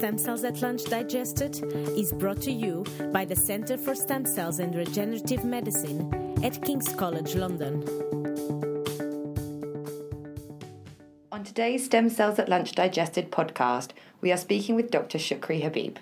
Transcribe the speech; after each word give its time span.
Stem 0.00 0.16
Cells 0.16 0.44
at 0.44 0.62
Lunch 0.62 0.84
Digested 0.84 1.62
is 1.94 2.10
brought 2.10 2.40
to 2.40 2.50
you 2.50 2.86
by 3.12 3.26
the 3.26 3.36
Centre 3.36 3.76
for 3.76 3.94
Stem 3.94 4.24
Cells 4.24 4.58
and 4.58 4.74
Regenerative 4.74 5.44
Medicine 5.44 6.10
at 6.42 6.62
King's 6.62 6.88
College 6.94 7.34
London. 7.34 7.82
On 11.30 11.44
today's 11.44 11.84
Stem 11.84 12.08
Cells 12.08 12.38
at 12.38 12.48
Lunch 12.48 12.72
Digested 12.72 13.30
podcast, 13.30 13.90
we 14.22 14.32
are 14.32 14.38
speaking 14.38 14.74
with 14.74 14.90
Dr. 14.90 15.18
Shukry 15.18 15.62
Habib. 15.62 15.98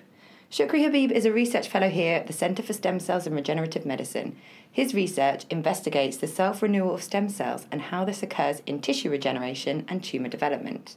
Shukry 0.49 0.81
Habib 0.85 1.11
is 1.11 1.25
a 1.25 1.33
research 1.33 1.67
fellow 1.67 1.89
here 1.89 2.15
at 2.15 2.27
the 2.27 2.31
Centre 2.31 2.63
for 2.63 2.71
Stem 2.71 3.01
Cells 3.01 3.27
and 3.27 3.35
Regenerative 3.35 3.85
Medicine. 3.85 4.37
His 4.71 4.93
research 4.93 5.43
investigates 5.49 6.15
the 6.15 6.27
self 6.27 6.61
renewal 6.61 6.93
of 6.93 7.03
stem 7.03 7.27
cells 7.27 7.67
and 7.69 7.81
how 7.81 8.05
this 8.05 8.23
occurs 8.23 8.61
in 8.65 8.79
tissue 8.79 9.09
regeneration 9.09 9.83
and 9.89 10.01
tumour 10.01 10.29
development. 10.29 10.95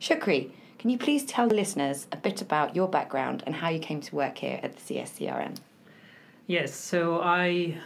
Shukry, 0.00 0.50
can 0.78 0.90
you 0.90 0.98
please 0.98 1.24
tell 1.24 1.48
the 1.48 1.56
listeners 1.56 2.06
a 2.12 2.16
bit 2.16 2.40
about 2.40 2.76
your 2.76 2.88
background 2.88 3.42
and 3.46 3.56
how 3.56 3.68
you 3.68 3.80
came 3.80 4.00
to 4.00 4.14
work 4.14 4.38
here 4.38 4.60
at 4.62 4.76
the 4.76 4.94
CSCRM? 4.94 5.56
Yes, 6.46 6.72
so 6.72 7.20
I 7.20 7.78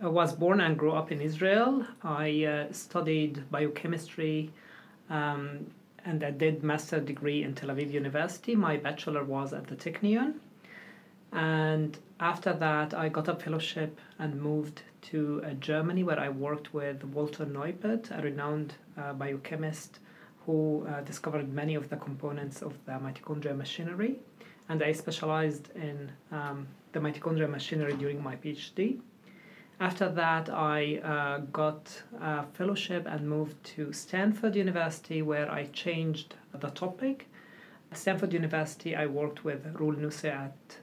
was 0.00 0.32
born 0.32 0.60
and 0.60 0.78
grew 0.78 0.92
up 0.92 1.12
in 1.12 1.20
Israel. 1.20 1.84
I 2.02 2.44
uh, 2.44 2.72
studied 2.72 3.50
biochemistry 3.50 4.50
um, 5.10 5.66
and 6.06 6.24
I 6.24 6.30
did 6.30 6.62
master 6.62 7.00
degree 7.00 7.42
in 7.42 7.54
Tel 7.54 7.68
Aviv 7.68 7.92
University. 7.92 8.56
My 8.56 8.78
bachelor 8.78 9.24
was 9.24 9.52
at 9.52 9.66
the 9.66 9.76
Technion. 9.76 10.34
And 11.32 11.98
after 12.18 12.54
that, 12.54 12.94
I 12.94 13.10
got 13.10 13.28
a 13.28 13.34
fellowship 13.34 14.00
and 14.18 14.40
moved 14.40 14.80
to 15.02 15.42
uh, 15.44 15.50
Germany, 15.60 16.02
where 16.02 16.18
I 16.18 16.30
worked 16.30 16.72
with 16.72 17.04
Walter 17.04 17.44
Neupert, 17.44 18.10
a 18.10 18.22
renowned 18.22 18.74
uh, 18.96 19.12
biochemist 19.12 19.98
who 20.48 20.86
uh, 20.88 21.02
discovered 21.02 21.52
many 21.52 21.74
of 21.74 21.90
the 21.90 21.96
components 21.96 22.62
of 22.62 22.72
the 22.86 22.92
mitochondrial 22.92 23.54
machinery. 23.54 24.16
And 24.70 24.82
I 24.82 24.92
specialized 24.92 25.68
in 25.76 26.10
um, 26.32 26.66
the 26.92 27.00
mitochondrial 27.00 27.50
machinery 27.50 27.92
during 27.92 28.22
my 28.22 28.34
PhD. 28.36 28.98
After 29.78 30.08
that, 30.08 30.48
I 30.48 31.00
uh, 31.04 31.38
got 31.52 32.02
a 32.18 32.46
fellowship 32.54 33.04
and 33.06 33.28
moved 33.28 33.62
to 33.76 33.92
Stanford 33.92 34.56
University, 34.56 35.20
where 35.20 35.52
I 35.52 35.66
changed 35.66 36.34
the 36.54 36.70
topic. 36.70 37.26
At 37.92 37.98
Stanford 37.98 38.32
University, 38.32 38.96
I 38.96 39.04
worked 39.04 39.44
with 39.44 39.66
Roel 39.78 39.98
Nusse 39.98 40.24
at 40.24 40.78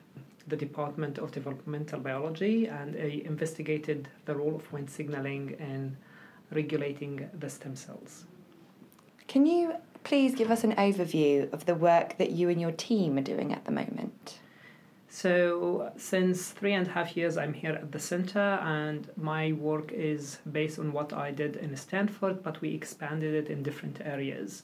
the 0.48 0.56
Department 0.56 1.18
of 1.18 1.32
Developmental 1.32 2.00
Biology 2.00 2.68
and 2.68 2.96
I 2.96 3.24
investigated 3.26 4.10
the 4.26 4.36
role 4.36 4.56
of 4.56 4.72
Wnt 4.72 4.92
signaling 4.92 5.56
in 5.58 5.98
regulating 6.52 7.28
the 7.34 7.50
stem 7.50 7.76
cells. 7.76 8.26
Can 9.28 9.46
you 9.46 9.74
please 10.04 10.36
give 10.36 10.52
us 10.52 10.64
an 10.64 10.76
overview 10.76 11.52
of 11.52 11.66
the 11.66 11.76
work 11.76 12.18
that 12.18 12.32
you 12.32 12.50
and 12.50 12.62
your 12.62 12.72
team 12.72 13.18
are 13.18 13.22
doing 13.22 13.52
at 13.54 13.66
the 13.66 13.72
moment? 13.72 14.40
So, 15.10 15.92
since 15.98 16.52
three 16.52 16.74
and 16.74 16.88
a 16.88 16.92
half 16.92 17.16
years, 17.16 17.38
I'm 17.38 17.54
here 17.54 17.72
at 17.72 17.92
the 17.92 18.00
center, 18.00 18.60
and 18.62 19.10
my 19.16 19.54
work 19.54 19.92
is 19.94 20.40
based 20.52 20.78
on 20.78 20.92
what 20.92 21.14
I 21.14 21.32
did 21.32 21.56
in 21.56 21.76
Stanford, 21.78 22.44
but 22.44 22.60
we 22.60 22.74
expanded 22.74 23.34
it 23.34 23.50
in 23.50 23.64
different 23.64 24.02
areas. 24.04 24.64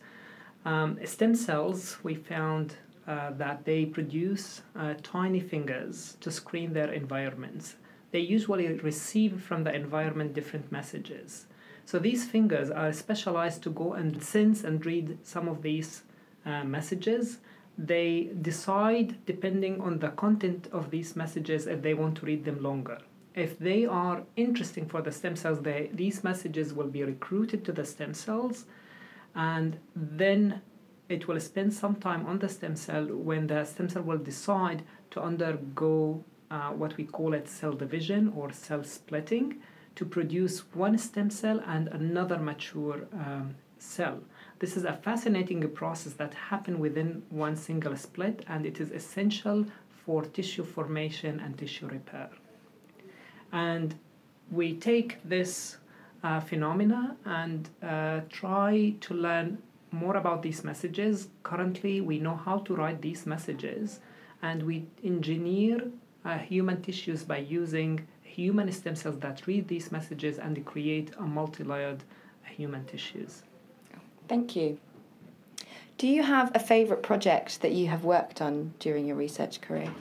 Um, 0.66 1.00
stem 1.06 1.36
cells, 1.36 1.98
we 2.04 2.16
found 2.16 2.76
uh, 3.08 3.32
that 3.32 3.66
they 3.66 3.86
produce 3.86 4.62
uh, 4.76 4.94
tiny 5.02 5.40
fingers 5.40 6.18
to 6.22 6.30
screen 6.30 6.74
their 6.74 6.92
environments. 6.92 7.78
They 8.12 8.20
usually 8.20 8.68
receive 8.74 9.42
from 9.42 9.64
the 9.64 9.74
environment 9.74 10.34
different 10.34 10.72
messages. 10.72 11.46
So 11.86 12.00
these 12.00 12.26
fingers 12.26 12.70
are 12.70 12.94
specialized 12.94 13.64
to 13.64 13.70
go 13.70 13.94
and 13.94 14.24
sense 14.24 14.64
and 14.64 14.86
read 14.86 15.18
some 15.24 15.48
of 15.48 15.62
these 15.62 16.04
uh, 16.46 16.64
messages. 16.64 17.40
They 17.78 18.30
decide, 18.42 19.26
depending 19.26 19.82
on 19.82 20.00
the 20.00 20.10
content 20.10 20.68
of 20.72 20.92
these 20.92 21.16
messages, 21.16 21.68
if 21.68 21.82
they 21.82 21.94
want 21.94 22.18
to 22.18 22.26
read 22.26 22.46
them 22.46 22.62
longer. 22.62 23.00
If 23.34 23.58
they 23.60 23.86
are 23.86 24.24
interesting 24.36 24.88
for 24.88 25.02
the 25.02 25.12
stem 25.12 25.36
cells, 25.36 25.62
they, 25.62 25.90
these 25.94 26.24
messages 26.24 26.74
will 26.74 26.88
be 26.88 27.04
recruited 27.04 27.64
to 27.66 27.72
the 27.72 27.86
stem 27.86 28.14
cells, 28.14 28.66
and 29.36 29.78
then 29.96 30.62
it 31.08 31.28
will 31.28 31.40
spend 31.40 31.74
some 31.74 31.96
time 31.96 32.26
on 32.26 32.40
the 32.40 32.50
stem 32.50 32.76
cell 32.76 33.06
when 33.06 33.48
the 33.48 33.64
stem 33.66 33.90
cell 33.90 34.04
will 34.04 34.18
decide 34.18 34.84
to 35.12 35.22
undergo 35.22 36.24
uh, 36.50 36.70
what 36.70 36.96
we 36.98 37.06
call 37.06 37.34
it 37.34 37.48
cell 37.48 37.72
division 37.72 38.34
or 38.36 38.52
cell 38.52 38.84
splitting 38.84 39.62
to 39.96 40.06
produce 40.06 40.60
one 40.74 40.98
stem 40.98 41.30
cell 41.30 41.62
and 41.66 41.88
another 41.90 42.38
mature 42.38 43.08
um, 43.14 43.56
cell. 43.78 44.20
This 44.60 44.78
is 44.78 44.86
a 44.86 44.94
fascinating 44.94 45.68
process 45.72 46.14
that 46.14 46.34
happens 46.34 46.78
within 46.78 47.24
one 47.30 47.56
single 47.56 47.96
split 47.98 48.46
and 48.48 48.66
it 48.66 48.80
is 48.80 48.92
essential 48.92 49.66
for 50.06 50.24
tissue 50.24 50.64
formation 50.64 51.40
and 51.40 51.58
tissue 51.58 51.88
repair. 51.88 52.30
And 53.52 53.96
we 54.52 54.76
take 54.76 55.18
this 55.24 55.78
uh, 56.24 56.40
phenomena 56.40 57.18
and 57.26 57.70
uh, 57.82 58.22
try 58.30 58.94
to 59.02 59.14
learn 59.14 59.58
more 59.92 60.16
about 60.16 60.42
these 60.42 60.64
messages. 60.64 61.30
Currently, 61.44 62.02
we 62.02 62.20
know 62.20 62.36
how 62.36 62.60
to 62.60 62.76
write 62.76 63.02
these 63.02 63.26
messages 63.26 64.00
and 64.42 64.64
we 64.64 64.86
engineer 65.04 65.92
uh, 66.24 66.38
human 66.38 66.82
tissues 66.82 67.24
by 67.24 67.38
using 67.38 68.08
human 68.36 68.72
stem 68.72 68.96
cells 68.96 69.20
that 69.20 69.46
read 69.48 69.68
these 69.68 69.92
messages 69.92 70.40
and 70.40 70.66
create 70.66 71.12
a 71.18 71.24
multi-layered 71.24 72.04
human 72.46 72.86
tissues. 72.86 73.44
Thank 74.28 74.56
you. 74.56 74.78
Do 75.98 76.08
you 76.08 76.24
have 76.24 76.52
a 76.56 76.60
favorite 76.60 77.04
project 77.04 77.62
that 77.62 77.74
you 77.74 77.88
have 77.88 78.04
worked 78.04 78.42
on 78.42 78.74
during 78.80 79.06
your 79.06 79.18
research 79.18 79.62
career? 79.62 79.92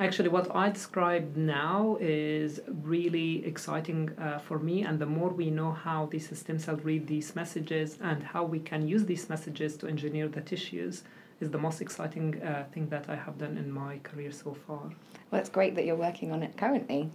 Actually, 0.00 0.28
what 0.28 0.54
I 0.54 0.70
described 0.70 1.36
now 1.36 1.98
is 2.00 2.60
really 2.82 3.46
exciting 3.46 4.10
uh, 4.18 4.38
for 4.38 4.58
me, 4.58 4.82
and 4.82 4.98
the 4.98 5.06
more 5.06 5.28
we 5.28 5.50
know 5.50 5.70
how 5.70 6.06
these 6.06 6.36
stem 6.36 6.58
cells 6.58 6.80
read 6.82 7.06
these 7.06 7.36
messages 7.36 7.98
and 8.00 8.22
how 8.22 8.42
we 8.42 8.58
can 8.58 8.88
use 8.88 9.04
these 9.04 9.28
messages 9.28 9.76
to 9.76 9.86
engineer 9.86 10.26
the 10.26 10.40
tissues, 10.40 11.04
is 11.40 11.50
the 11.50 11.58
most 11.58 11.80
exciting 11.80 12.42
uh, 12.42 12.64
thing 12.72 12.88
that 12.88 13.08
I 13.08 13.16
have 13.16 13.38
done 13.38 13.56
in 13.58 13.70
my 13.70 13.98
career 13.98 14.32
so 14.32 14.54
far. 14.66 14.90
Well, 15.30 15.40
it's 15.40 15.50
great 15.50 15.74
that 15.74 15.84
you're 15.84 15.96
working 15.96 16.32
on 16.32 16.42
it 16.42 16.56
currently. 16.56 17.10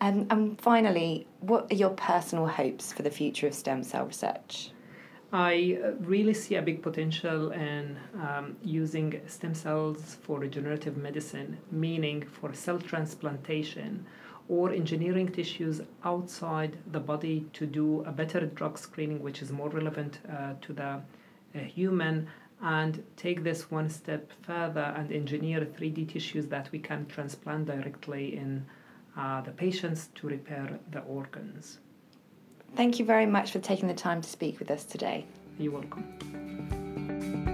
and, 0.00 0.26
and 0.30 0.60
finally, 0.60 1.26
what 1.40 1.70
are 1.72 1.74
your 1.74 1.90
personal 1.90 2.46
hopes 2.46 2.92
for 2.92 3.02
the 3.02 3.10
future 3.10 3.46
of 3.46 3.54
stem 3.54 3.82
cell 3.82 4.06
research? 4.06 4.70
I 5.32 5.78
uh, 5.82 5.92
really 6.00 6.34
see 6.34 6.56
a 6.56 6.62
big 6.62 6.82
potential 6.82 7.52
in 7.52 7.96
um, 8.20 8.56
using 8.62 9.18
stem 9.26 9.54
cells 9.54 10.18
for 10.22 10.38
regenerative 10.38 10.98
medicine, 10.98 11.56
meaning 11.70 12.26
for 12.26 12.52
cell 12.52 12.78
transplantation 12.78 14.04
or 14.48 14.72
engineering 14.72 15.28
tissues 15.28 15.80
outside 16.04 16.76
the 16.90 17.00
body 17.00 17.46
to 17.54 17.64
do 17.64 18.02
a 18.04 18.12
better 18.12 18.44
drug 18.44 18.76
screening, 18.76 19.22
which 19.22 19.40
is 19.40 19.50
more 19.50 19.70
relevant 19.70 20.18
uh, 20.30 20.52
to 20.60 20.74
the 20.74 21.00
uh, 21.54 21.58
human, 21.58 22.28
and 22.62 23.02
take 23.16 23.42
this 23.42 23.70
one 23.70 23.90
step 23.90 24.30
further 24.42 24.94
and 24.96 25.12
engineer 25.12 25.60
3D 25.60 26.12
tissues 26.12 26.46
that 26.46 26.70
we 26.70 26.78
can 26.78 27.06
transplant 27.06 27.66
directly 27.66 28.36
in 28.36 28.64
uh, 29.16 29.40
the 29.42 29.50
patients 29.50 30.08
to 30.14 30.28
repair 30.28 30.78
the 30.92 31.00
organs. 31.00 31.80
Thank 32.76 32.98
you 32.98 33.04
very 33.04 33.26
much 33.26 33.50
for 33.50 33.58
taking 33.58 33.88
the 33.88 33.94
time 33.94 34.22
to 34.22 34.28
speak 34.28 34.58
with 34.58 34.70
us 34.70 34.84
today. 34.84 35.26
You're 35.58 35.72
welcome. 35.72 37.52